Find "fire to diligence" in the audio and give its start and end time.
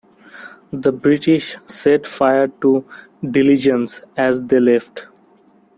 2.07-4.01